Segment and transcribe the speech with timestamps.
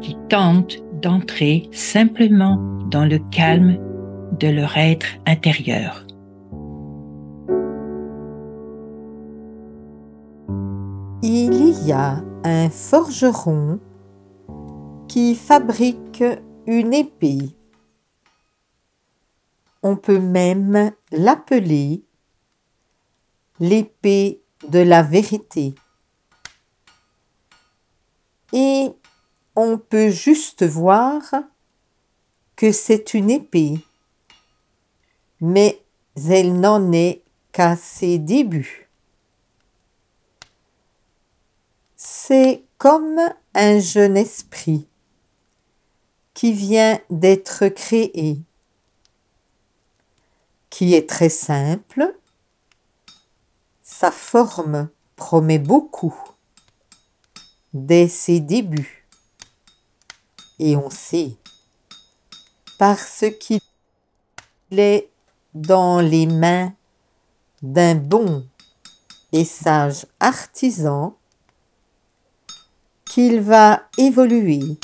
[0.00, 2.56] qui tentent d'entrer simplement
[2.90, 3.78] dans le calme
[4.38, 6.06] de leur être intérieur.
[11.22, 13.78] Il y a un forgeron
[15.08, 16.24] qui fabrique
[16.66, 17.56] une épée.
[19.82, 22.04] On peut même l'appeler
[23.58, 25.74] l'épée de la vérité.
[28.52, 28.90] Et
[29.60, 31.22] on peut juste voir
[32.56, 33.78] que c'est une épée,
[35.40, 35.82] mais
[36.28, 37.22] elle n'en est
[37.52, 38.88] qu'à ses débuts.
[41.96, 43.20] C'est comme
[43.54, 44.86] un jeune esprit
[46.32, 48.38] qui vient d'être créé,
[50.70, 52.14] qui est très simple,
[53.82, 56.18] sa forme promet beaucoup
[57.74, 58.99] dès ses débuts,
[60.60, 61.36] et on sait,
[62.78, 63.60] parce qu'il
[64.70, 65.08] est
[65.54, 66.74] dans les mains
[67.62, 68.46] d'un bon
[69.32, 71.16] et sage artisan,
[73.06, 74.76] qu'il va évoluer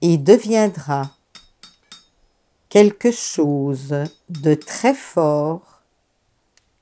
[0.00, 1.10] et deviendra
[2.68, 3.94] quelque chose
[4.28, 5.82] de très fort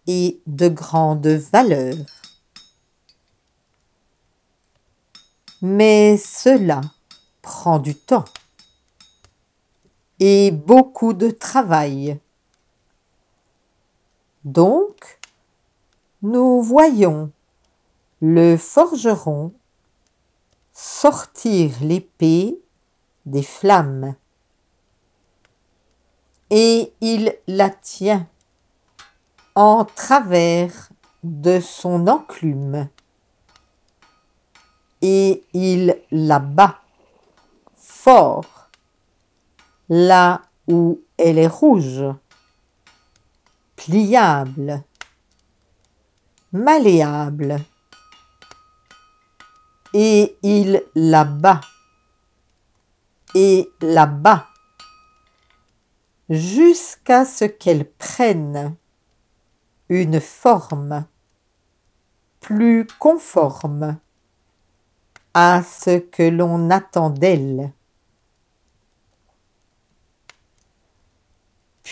[0.06, 1.96] et de grande valeur.
[5.62, 6.82] Mais cela
[7.42, 8.24] prend du temps
[10.20, 12.18] et beaucoup de travail.
[14.44, 15.18] Donc,
[16.22, 17.32] nous voyons
[18.20, 19.52] le forgeron
[20.72, 22.56] sortir l'épée
[23.26, 24.14] des flammes.
[26.50, 28.28] Et il la tient
[29.56, 30.90] en travers
[31.24, 32.88] de son enclume.
[35.00, 36.81] Et il la bat
[38.02, 38.68] fort.
[39.88, 42.04] Là où elle est rouge,
[43.76, 44.82] pliable,
[46.52, 47.60] malléable.
[49.94, 51.60] Et il la bat,
[53.34, 54.46] et la bat,
[56.28, 58.74] jusqu'à ce qu'elle prenne
[59.88, 61.04] une forme
[62.40, 63.98] plus conforme
[65.34, 67.72] à ce que l'on attend d'elle.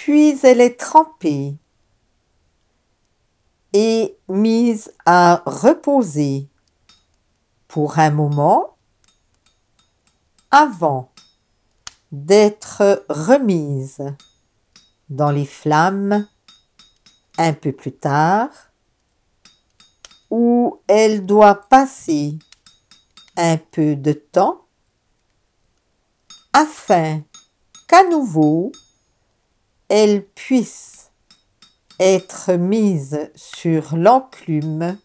[0.02, 1.58] Puis elle est trempée
[3.74, 6.48] et mise à reposer
[7.68, 8.78] pour un moment
[10.50, 11.12] avant
[12.12, 14.02] d'être remise
[15.10, 16.26] dans les flammes
[17.36, 18.48] un peu plus tard,
[20.30, 22.38] où elle doit passer
[23.36, 24.64] un peu de temps
[26.54, 27.20] afin
[27.86, 28.72] qu'à nouveau
[29.90, 31.10] elle puisse
[31.98, 34.96] être mise sur l'enclume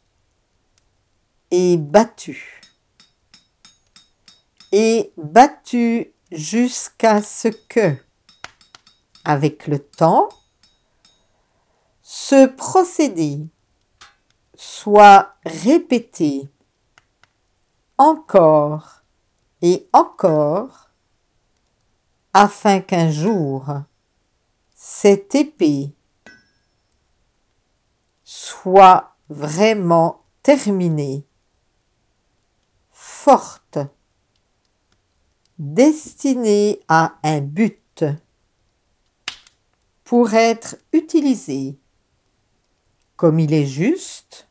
[1.50, 2.62] et battue.
[4.72, 7.98] Et battu jusqu'à ce que,
[9.24, 10.30] avec le temps,
[12.04, 13.40] ce procédé
[14.56, 16.48] soit répété
[17.98, 19.02] encore
[19.64, 20.92] et encore
[22.34, 23.66] afin qu'un jour
[24.88, 25.96] cette épée
[28.24, 31.26] soit vraiment terminée,
[32.92, 33.80] forte,
[35.58, 38.06] destiné à un but.
[40.04, 41.80] Pour être utilisé
[43.16, 44.48] comme il est juste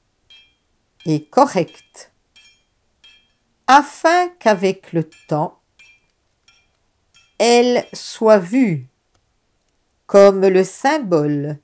[1.06, 2.12] et correct,
[3.68, 5.60] afin qu'avec le temps,
[7.38, 8.88] elle soit vue
[10.14, 11.58] comme le symbole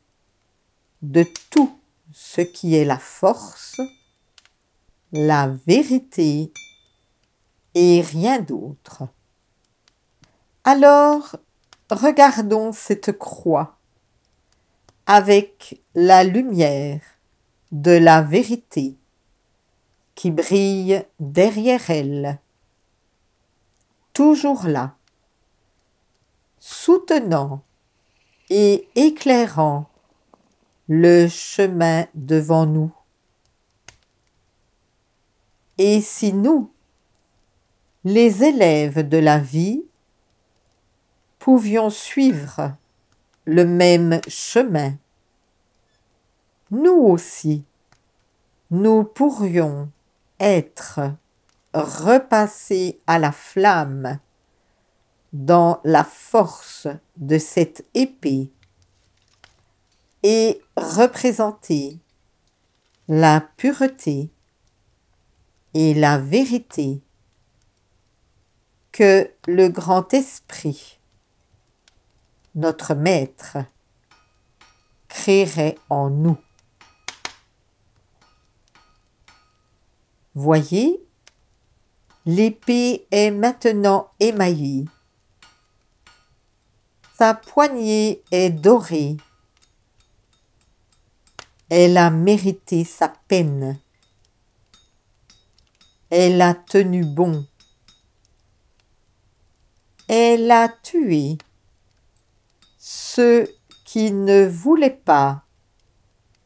[1.02, 1.78] de tout
[2.12, 3.80] ce qui est la force,
[5.12, 6.52] la vérité
[7.76, 9.04] et rien d'autre.
[10.64, 11.36] Alors,
[11.92, 13.76] regardons cette croix
[15.06, 17.02] avec la lumière
[17.70, 18.96] de la vérité
[20.16, 22.40] qui brille derrière elle
[24.12, 24.96] toujours là,
[26.58, 27.62] soutenant
[28.50, 29.88] et éclairant
[30.88, 32.92] le chemin devant nous.
[35.78, 36.70] Et si nous,
[38.04, 39.84] les élèves de la vie,
[41.38, 42.74] pouvions suivre
[43.46, 44.94] le même chemin,
[46.72, 47.64] nous aussi,
[48.70, 49.90] nous pourrions
[50.38, 51.00] être
[51.72, 54.18] repassés à la flamme
[55.32, 58.50] dans la force de cette épée
[60.22, 61.98] et représenter
[63.08, 64.30] la pureté
[65.74, 67.02] et la vérité
[68.92, 70.98] que le grand esprit,
[72.54, 73.58] notre maître,
[75.08, 76.38] créerait en nous.
[80.34, 81.04] Voyez,
[82.26, 84.86] l'épée est maintenant émaillée.
[87.20, 89.18] Sa poignée est dorée.
[91.68, 93.78] Elle a mérité sa peine.
[96.08, 97.46] Elle a tenu bon.
[100.08, 101.36] Elle a tué
[102.78, 105.44] ceux qui ne voulaient pas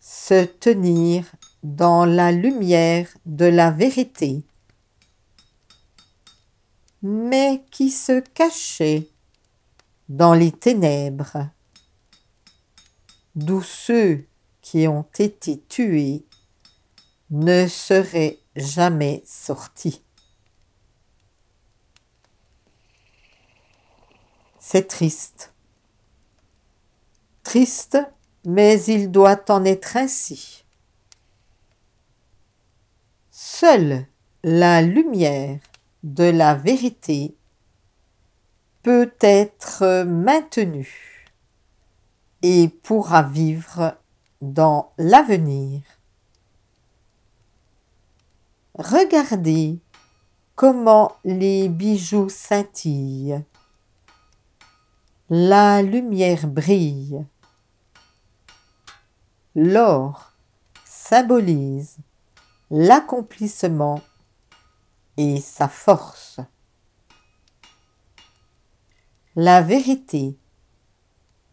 [0.01, 1.25] se tenir
[1.63, 4.43] dans la lumière de la vérité,
[7.01, 9.14] mais qui se cachaient
[10.09, 11.49] dans les ténèbres,
[13.35, 14.27] d'où ceux
[14.61, 16.25] qui ont été tués
[17.31, 20.03] ne seraient jamais sortis.
[24.59, 25.53] C'est triste.
[27.43, 27.99] Triste,
[28.47, 30.65] mais il doit en être ainsi.
[33.31, 34.07] Seule
[34.43, 35.61] la lumière
[36.03, 37.37] de la vérité
[38.85, 41.27] peut être maintenue
[42.43, 43.97] et pourra vivre
[44.43, 45.81] dans l'avenir.
[48.75, 49.81] Regardez
[50.55, 53.43] comment les bijoux scintillent.
[55.31, 57.25] La lumière brille.
[59.55, 60.35] L'or
[60.85, 61.97] symbolise
[62.71, 64.03] l'accomplissement
[65.17, 66.41] et sa force.
[69.37, 70.39] La vérité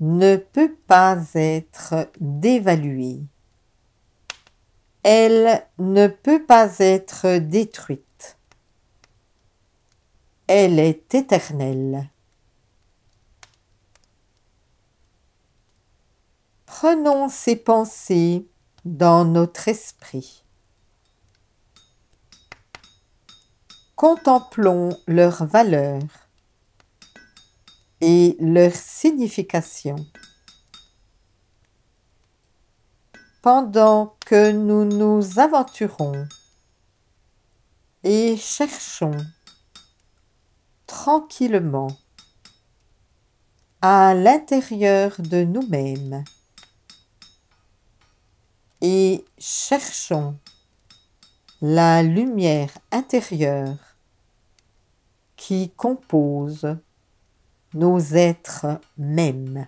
[0.02, 3.24] ne peut pas être dévaluée.
[5.02, 8.38] Elle ne peut pas être détruite.
[10.46, 12.12] Elle est éternelle.
[16.68, 18.48] Prenons ces pensées
[18.86, 20.44] dans notre esprit.
[23.96, 26.00] Contemplons leur valeur
[28.02, 29.96] et leur signification.
[33.42, 36.28] Pendant que nous nous aventurons
[38.04, 39.18] et cherchons
[40.86, 41.96] tranquillement
[43.82, 46.24] à l'intérieur de nous-mêmes
[48.82, 50.38] et cherchons
[51.62, 53.78] la lumière intérieure
[55.36, 56.78] qui compose
[57.74, 59.68] nos êtres mêmes.